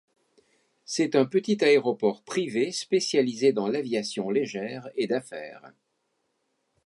C'est 0.83 1.15
un 1.15 1.25
petit 1.27 1.63
aéroport 1.63 2.23
privé 2.23 2.71
spécialisé 2.71 3.53
dans 3.53 3.67
l'aviation 3.67 4.31
légère 4.31 4.89
et 4.95 5.05
d'affaires. 5.05 5.73